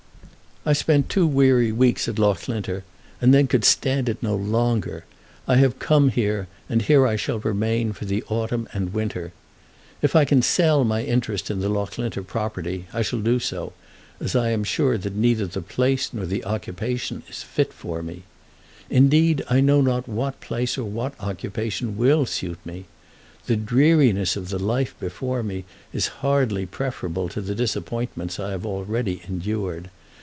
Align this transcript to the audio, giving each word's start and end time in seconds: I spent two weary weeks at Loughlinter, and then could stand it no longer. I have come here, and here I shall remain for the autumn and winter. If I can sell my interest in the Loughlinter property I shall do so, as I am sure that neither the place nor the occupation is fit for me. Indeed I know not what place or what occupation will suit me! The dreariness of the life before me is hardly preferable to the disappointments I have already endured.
I 0.63 0.73
spent 0.73 1.09
two 1.09 1.25
weary 1.25 1.71
weeks 1.71 2.07
at 2.07 2.19
Loughlinter, 2.19 2.83
and 3.19 3.33
then 3.33 3.47
could 3.47 3.65
stand 3.65 4.07
it 4.07 4.21
no 4.21 4.35
longer. 4.35 5.05
I 5.47 5.55
have 5.55 5.79
come 5.79 6.09
here, 6.09 6.47
and 6.69 6.83
here 6.83 7.07
I 7.07 7.15
shall 7.15 7.39
remain 7.39 7.93
for 7.93 8.05
the 8.05 8.21
autumn 8.25 8.69
and 8.71 8.93
winter. 8.93 9.31
If 10.03 10.15
I 10.15 10.23
can 10.23 10.43
sell 10.43 10.83
my 10.83 11.03
interest 11.03 11.49
in 11.49 11.61
the 11.61 11.67
Loughlinter 11.69 12.21
property 12.21 12.85
I 12.93 13.01
shall 13.01 13.21
do 13.21 13.39
so, 13.39 13.73
as 14.19 14.35
I 14.35 14.51
am 14.51 14.63
sure 14.63 14.99
that 14.99 15.15
neither 15.15 15.47
the 15.47 15.63
place 15.63 16.13
nor 16.13 16.27
the 16.27 16.45
occupation 16.45 17.23
is 17.27 17.41
fit 17.41 17.73
for 17.73 18.03
me. 18.03 18.21
Indeed 18.87 19.43
I 19.49 19.61
know 19.61 19.81
not 19.81 20.07
what 20.07 20.41
place 20.41 20.77
or 20.77 20.85
what 20.85 21.15
occupation 21.19 21.97
will 21.97 22.27
suit 22.27 22.59
me! 22.63 22.85
The 23.47 23.55
dreariness 23.55 24.35
of 24.35 24.49
the 24.49 24.59
life 24.59 24.93
before 24.99 25.41
me 25.41 25.65
is 25.91 26.05
hardly 26.21 26.67
preferable 26.67 27.29
to 27.29 27.41
the 27.41 27.55
disappointments 27.55 28.39
I 28.39 28.51
have 28.51 28.67
already 28.67 29.23
endured. 29.27 29.89